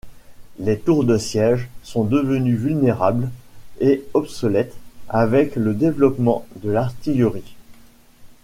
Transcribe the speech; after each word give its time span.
Les 0.57 0.79
tours 0.79 1.03
de 1.03 1.19
siège 1.19 1.69
sont 1.83 2.03
devenues 2.05 2.55
vulnérables 2.55 3.29
et 3.81 4.03
obsolètes 4.15 4.73
avec 5.09 5.55
le 5.55 5.75
développement 5.75 6.43
de 6.63 6.71
l’artillerie. 6.71 7.55